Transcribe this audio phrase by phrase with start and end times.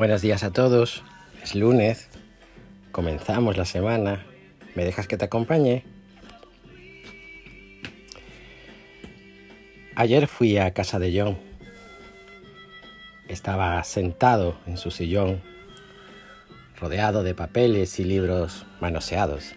[0.00, 1.02] Buenos días a todos.
[1.42, 2.08] Es lunes.
[2.90, 4.24] Comenzamos la semana.
[4.74, 5.84] ¿Me dejas que te acompañe?
[9.96, 11.36] Ayer fui a casa de John.
[13.28, 15.42] Estaba sentado en su sillón,
[16.80, 19.52] rodeado de papeles y libros manoseados.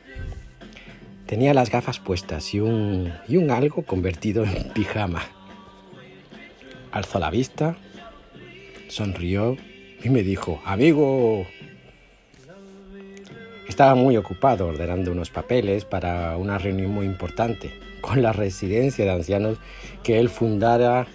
[1.26, 5.24] Tenía las gafas puestas y un, y un algo convertido en pijama.
[6.92, 7.78] Alzó la vista,
[8.90, 9.56] sonrió
[10.04, 11.48] y me dijo, amigo.
[13.68, 17.72] Estaba muy ocupado ordenando unos papeles para una reunión muy importante
[18.02, 19.58] con la residencia de ancianos
[20.04, 21.08] que él fundara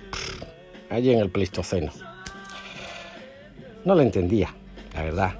[0.90, 1.92] allí en el Pleistoceno.
[3.84, 4.54] No lo entendía,
[4.94, 5.34] la verdad.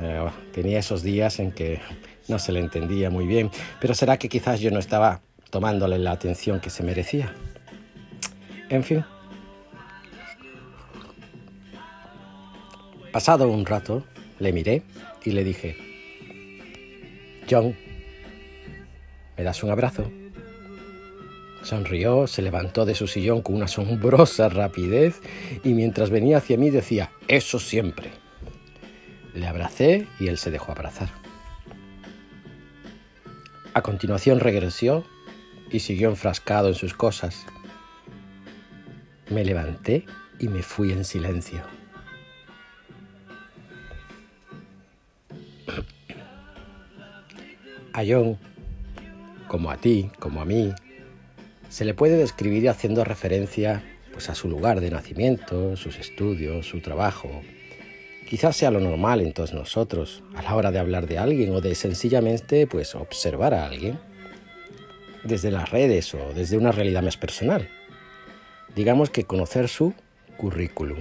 [0.00, 1.80] Eh, tenía esos días en que
[2.28, 6.12] no se le entendía muy bien, pero será que quizás yo no estaba tomándole la
[6.12, 7.34] atención que se merecía.
[8.68, 9.04] En fin,
[13.16, 14.04] Pasado un rato,
[14.40, 14.82] le miré
[15.24, 15.74] y le dije,
[17.50, 17.74] John,
[19.38, 20.12] ¿me das un abrazo?
[21.62, 25.22] Sonrió, se levantó de su sillón con una asombrosa rapidez
[25.64, 28.10] y mientras venía hacia mí decía, eso siempre.
[29.32, 31.08] Le abracé y él se dejó abrazar.
[33.72, 35.06] A continuación regresó
[35.70, 37.46] y siguió enfrascado en sus cosas.
[39.30, 40.04] Me levanté
[40.38, 41.62] y me fui en silencio.
[47.96, 48.36] A John,
[49.48, 50.74] como a ti, como a mí,
[51.70, 56.82] se le puede describir haciendo referencia pues, a su lugar de nacimiento, sus estudios, su
[56.82, 57.40] trabajo.
[58.28, 61.62] Quizás sea lo normal en todos nosotros a la hora de hablar de alguien o
[61.62, 63.98] de sencillamente pues, observar a alguien
[65.24, 67.70] desde las redes o desde una realidad más personal.
[68.74, 69.94] Digamos que conocer su
[70.36, 70.98] currículum.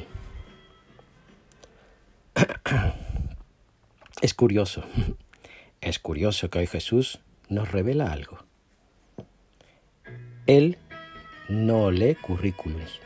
[4.21, 4.81] Es curioso
[5.85, 8.39] es curioso que hoy Jesús nos revela algo.
[10.47, 10.79] Él
[11.47, 12.99] no lee currículums.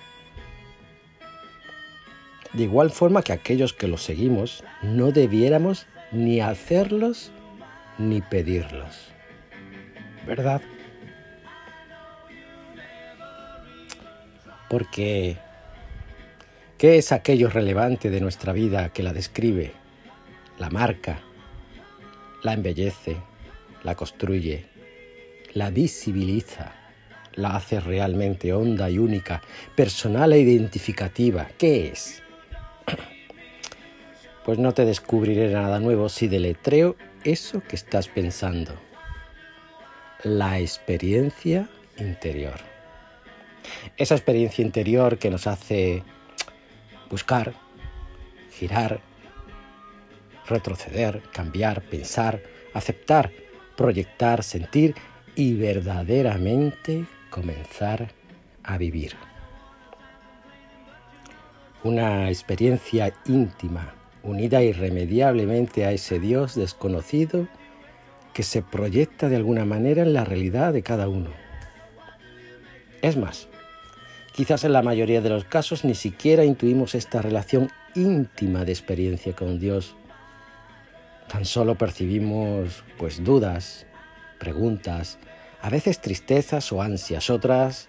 [2.53, 7.31] De igual forma que aquellos que lo seguimos no debiéramos ni hacerlos
[7.97, 9.09] ni pedirlos.
[10.25, 10.61] ¿Verdad?
[14.69, 15.37] Porque,
[16.77, 19.73] ¿qué es aquello relevante de nuestra vida que la describe,
[20.57, 21.19] la marca,
[22.43, 23.17] la embellece,
[23.83, 24.65] la construye,
[25.53, 26.73] la visibiliza,
[27.35, 29.41] la hace realmente honda y única,
[29.75, 31.47] personal e identificativa.
[31.57, 32.23] ¿Qué es?
[34.45, 38.73] Pues no te descubriré nada nuevo si deletreo eso que estás pensando.
[40.23, 41.69] La experiencia
[41.99, 42.59] interior.
[43.97, 46.03] Esa experiencia interior que nos hace
[47.11, 47.53] buscar,
[48.51, 49.01] girar,
[50.49, 52.41] retroceder, cambiar, pensar,
[52.73, 53.31] aceptar,
[53.75, 54.95] proyectar, sentir
[55.35, 58.11] y verdaderamente comenzar
[58.63, 59.15] a vivir.
[61.83, 67.47] Una experiencia íntima, unida irremediablemente a ese Dios desconocido
[68.33, 71.29] que se proyecta de alguna manera en la realidad de cada uno.
[73.01, 73.47] Es más,
[74.33, 79.33] quizás en la mayoría de los casos ni siquiera intuimos esta relación íntima de experiencia
[79.33, 79.95] con Dios
[81.29, 83.85] Tan solo percibimos pues dudas,
[84.39, 85.19] preguntas,
[85.61, 87.87] a veces tristezas o ansias, otras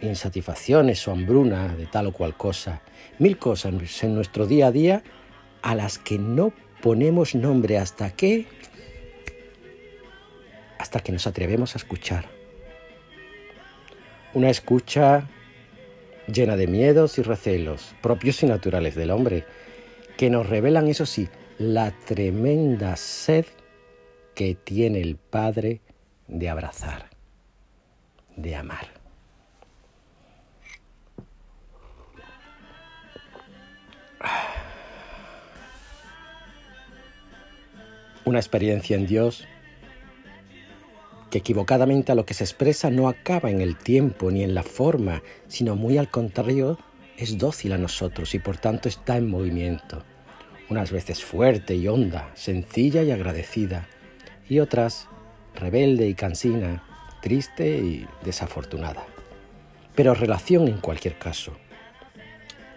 [0.00, 2.80] insatisfacciones o hambruna de tal o cual cosa,
[3.18, 5.02] mil cosas en nuestro día a día
[5.62, 8.46] a las que no ponemos nombre hasta que
[10.78, 12.26] hasta que nos atrevemos a escuchar.
[14.34, 15.28] Una escucha
[16.26, 19.44] llena de miedos y recelos propios y naturales del hombre,
[20.16, 21.28] que nos revelan, eso sí,
[21.58, 23.46] la tremenda sed
[24.34, 25.80] que tiene el Padre
[26.26, 27.10] de abrazar,
[28.36, 28.88] de amar.
[38.24, 39.46] Una experiencia en Dios
[41.30, 44.62] que equivocadamente a lo que se expresa no acaba en el tiempo ni en la
[44.62, 46.78] forma, sino muy al contrario,
[47.16, 50.04] es dócil a nosotros y por tanto está en movimiento
[50.70, 53.88] unas veces fuerte y honda, sencilla y agradecida,
[54.48, 55.08] y otras
[55.54, 56.82] rebelde y cansina,
[57.22, 59.04] triste y desafortunada.
[59.94, 61.56] Pero relación en cualquier caso.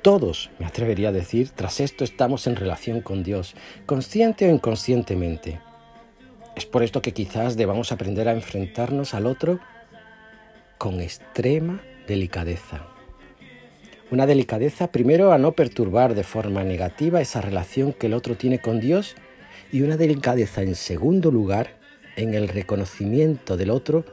[0.01, 3.55] Todos, me atrevería a decir, tras esto estamos en relación con Dios,
[3.85, 5.59] consciente o inconscientemente.
[6.55, 9.59] Es por esto que quizás debamos aprender a enfrentarnos al otro
[10.77, 12.87] con extrema delicadeza.
[14.09, 18.59] Una delicadeza primero a no perturbar de forma negativa esa relación que el otro tiene
[18.59, 19.15] con Dios
[19.69, 21.77] y una delicadeza en segundo lugar
[22.15, 24.05] en el reconocimiento del otro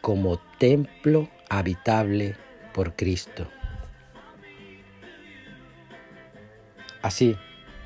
[0.00, 2.34] como templo habitable
[2.72, 3.46] por Cristo.
[7.02, 7.36] Así,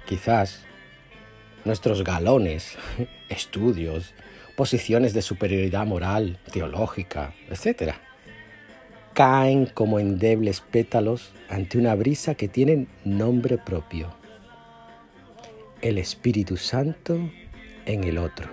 [0.07, 0.67] quizás,
[1.65, 2.79] nuestros galones,
[3.29, 4.15] estudios,
[4.55, 7.95] posiciones de superioridad moral, teológica, etc.,
[9.17, 14.11] caen como endebles pétalos ante una brisa que tiene nombre propio,
[15.81, 17.31] el Espíritu Santo
[17.87, 18.51] en el otro.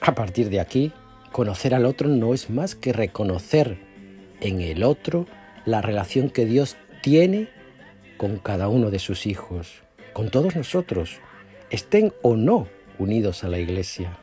[0.00, 0.90] A partir de aquí,
[1.32, 3.76] conocer al otro no es más que reconocer
[4.40, 5.26] en el otro
[5.66, 7.50] la relación que Dios tiene
[8.16, 9.82] con cada uno de sus hijos,
[10.14, 11.18] con todos nosotros,
[11.68, 12.68] estén o no
[12.98, 14.18] unidos a la iglesia.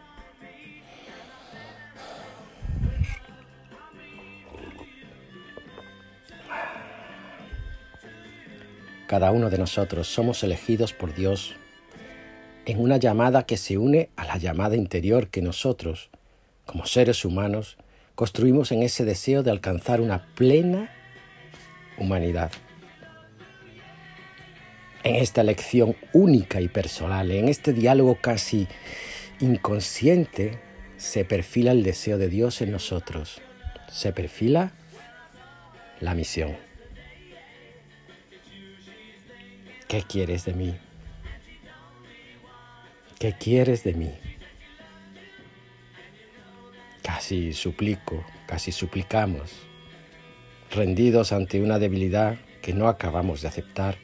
[9.13, 11.53] Cada uno de nosotros somos elegidos por Dios
[12.65, 16.09] en una llamada que se une a la llamada interior que nosotros,
[16.65, 17.77] como seres humanos,
[18.15, 20.89] construimos en ese deseo de alcanzar una plena
[21.99, 22.51] humanidad.
[25.03, 28.67] En esta elección única y personal, en este diálogo casi
[29.39, 30.59] inconsciente,
[30.97, 33.43] se perfila el deseo de Dios en nosotros,
[33.91, 34.71] se perfila
[35.99, 36.72] la misión.
[39.93, 40.75] ¿Qué quieres de mí?
[43.19, 44.11] ¿Qué quieres de mí?
[47.03, 49.51] Casi suplico, casi suplicamos,
[50.71, 53.97] rendidos ante una debilidad que no acabamos de aceptar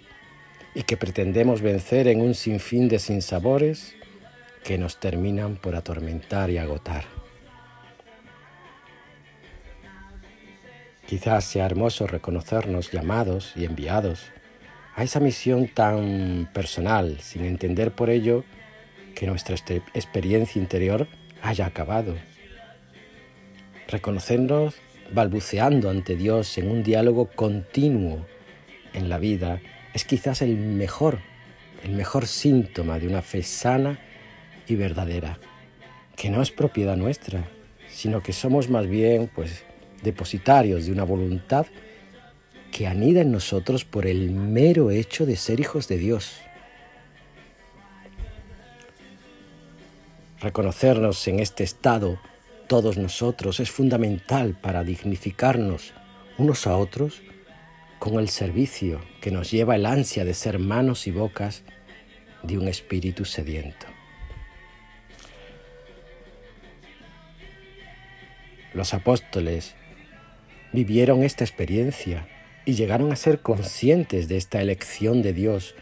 [0.76, 3.96] y que pretendemos vencer en un sinfín de sinsabores
[4.64, 7.06] que nos terminan por atormentar y agotar.
[11.08, 14.32] Quizás sea hermoso reconocernos llamados y enviados
[14.96, 18.44] a esa misión tan personal, sin entender por ello
[19.16, 19.56] que nuestra
[19.94, 21.08] experiencia interior
[21.42, 22.16] haya acabado.
[23.88, 24.76] Reconocernos
[25.12, 28.26] balbuceando ante Dios en un diálogo continuo
[28.94, 29.62] en la vida
[29.94, 31.20] es quizás el mejor,
[31.84, 34.00] el mejor síntoma de una fe sana
[34.68, 35.40] y verdadera,
[36.16, 37.50] que no es propiedad nuestra,
[37.90, 39.64] sino que somos más bien pues
[40.04, 41.66] depositarios de una voluntad
[42.72, 46.38] que anida en nosotros por el mero hecho de ser hijos de Dios.
[50.40, 52.20] Reconocernos en este estado,
[52.68, 55.94] todos nosotros, es fundamental para dignificarnos
[56.38, 57.22] unos a otros
[58.00, 61.64] con el servicio que nos lleva el ansia de ser manos y bocas
[62.44, 63.86] de un espíritu sediento.
[68.74, 69.76] Los apóstoles
[70.72, 72.28] vivieron esta experiencia
[72.66, 75.76] y llegaron a ser conscientes de esta elección de Dios,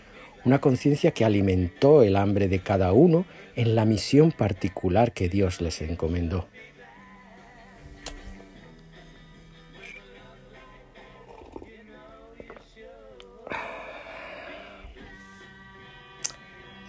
[0.45, 3.25] una conciencia que alimentó el hambre de cada uno
[3.55, 6.47] en la misión particular que Dios les encomendó.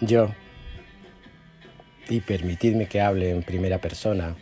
[0.01, 0.33] Yo,
[2.07, 4.37] y permitidme que hable en primera persona,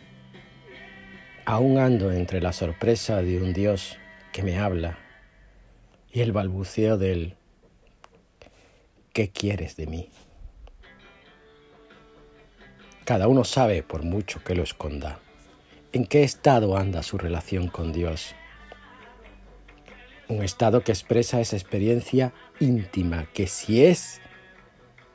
[1.44, 3.98] aún ando entre la sorpresa de un Dios
[4.30, 4.98] que me habla
[6.12, 7.36] y el balbuceo del
[9.12, 10.08] ¿qué quieres de mí?
[13.04, 15.18] Cada uno sabe, por mucho que lo esconda,
[15.92, 18.34] en qué estado anda su relación con Dios.
[20.28, 24.20] Un estado que expresa esa experiencia íntima que si es,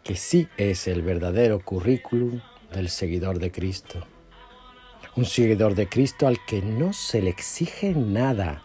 [0.03, 2.41] que sí es el verdadero currículum
[2.73, 4.07] del seguidor de Cristo.
[5.15, 8.63] Un seguidor de Cristo al que no se le exige nada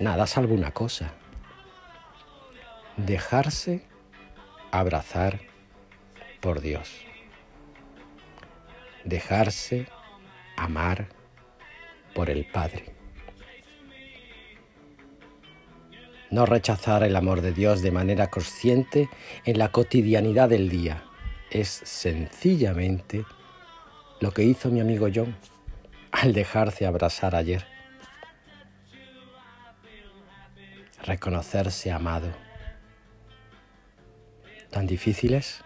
[0.00, 1.12] Nada salvo una cosa.
[2.96, 3.82] Dejarse
[4.70, 5.40] abrazar
[6.40, 6.90] por Dios.
[9.04, 9.86] Dejarse
[10.56, 11.08] amar
[12.14, 12.94] por el Padre.
[16.30, 19.10] No rechazar el amor de Dios de manera consciente
[19.44, 21.04] en la cotidianidad del día.
[21.50, 23.26] Es sencillamente
[24.20, 25.36] lo que hizo mi amigo John
[26.10, 27.79] al dejarse abrazar ayer.
[31.10, 32.32] Reconocerse amado.
[34.70, 35.64] ¿Tan difíciles?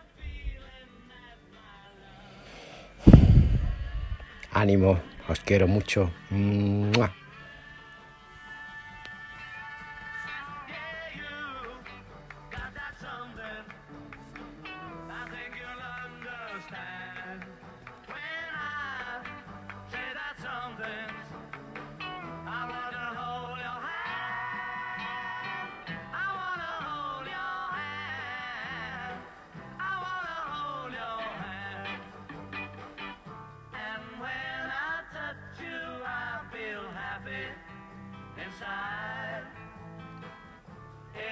[4.52, 4.98] Ánimo,
[5.28, 6.10] os quiero mucho.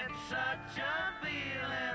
[0.04, 1.91] It's such a feeling